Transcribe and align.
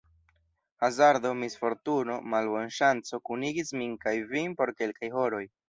Hazardo, 0.85 1.33
misfortuno, 1.43 2.17
malbonŝanco 2.35 3.21
kunigis 3.29 3.73
min 3.83 3.95
kaj 4.07 4.17
vin 4.35 4.59
por 4.63 4.77
kelkaj 4.83 5.15
horoj. 5.21 5.47